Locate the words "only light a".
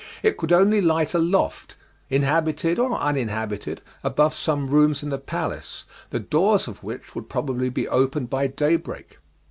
0.51-1.19